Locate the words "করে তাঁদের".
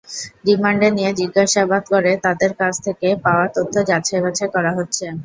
1.93-2.51